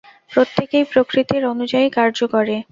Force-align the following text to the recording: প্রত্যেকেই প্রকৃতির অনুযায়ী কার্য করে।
প্রত্যেকেই 0.31 0.85
প্রকৃতির 0.91 1.43
অনুযায়ী 1.45 1.87
কার্য 1.89 2.19
করে। 2.33 2.55